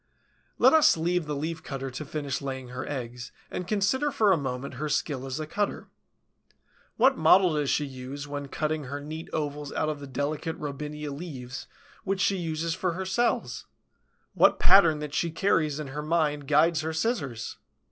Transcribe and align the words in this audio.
Let 0.57 0.73
us 0.73 0.97
leave 0.97 1.27
the 1.27 1.35
Leaf 1.35 1.61
cutter 1.61 1.91
to 1.91 2.05
finish 2.05 2.41
laying 2.41 2.69
her 2.69 2.87
eggs, 2.89 3.31
and 3.51 3.67
consider 3.67 4.09
for 4.11 4.31
a 4.31 4.35
moment 4.35 4.73
her 4.81 4.89
skill 4.89 5.27
as 5.27 5.39
a 5.39 5.45
cutter. 5.45 5.89
What 6.97 7.19
model 7.19 7.53
does 7.53 7.69
she 7.69 7.85
use, 7.85 8.27
when 8.27 8.47
cutting 8.47 8.85
her 8.85 8.99
neat 8.99 9.29
ovals 9.31 9.71
out 9.73 9.89
of 9.89 9.99
the 9.99 10.07
delicate 10.07 10.59
Robinia 10.59 11.11
leaves, 11.15 11.67
which 12.03 12.19
she 12.19 12.37
uses 12.37 12.73
for 12.73 12.93
her 12.93 13.05
cells? 13.05 13.67
What 14.33 14.57
pattern 14.57 15.01
that 15.01 15.13
she 15.13 15.29
carries 15.29 15.79
in 15.79 15.89
her 15.89 16.01
mind 16.01 16.47
guides 16.47 16.81
her 16.81 16.93
scissors? 16.93 17.57